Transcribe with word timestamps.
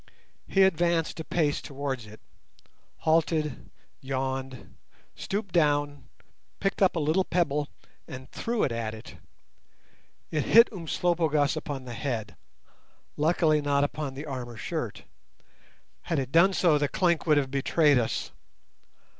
He 0.47 0.63
advanced 0.63 1.19
a 1.19 1.23
pace 1.23 1.61
towards 1.61 2.07
it—halted, 2.07 3.69
yawned, 3.99 4.73
stooped 5.13 5.53
down, 5.53 6.05
picked 6.59 6.81
up 6.81 6.95
a 6.95 6.99
little 6.99 7.23
pebble 7.23 7.67
and 8.07 8.27
threw 8.31 8.63
it 8.63 8.71
at 8.71 8.95
it. 8.95 9.17
It 10.31 10.45
hit 10.45 10.71
Umslopogaas 10.73 11.55
upon 11.55 11.85
the 11.85 11.93
head, 11.93 12.35
luckily 13.15 13.61
not 13.61 13.83
upon 13.83 14.15
the 14.15 14.25
armour 14.25 14.57
shirt. 14.57 15.03
Had 16.09 16.17
it 16.17 16.31
done 16.31 16.53
so 16.53 16.79
the 16.79 16.87
clink 16.87 17.27
would 17.27 17.37
have 17.37 17.51
betrayed 17.51 17.99
us. 17.99 18.31